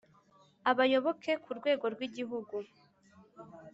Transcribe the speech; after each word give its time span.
abayoboke 0.71 1.31
ku 1.43 1.49
rwego 1.59 1.85
rw 1.93 2.01
Igihugu 2.07 2.55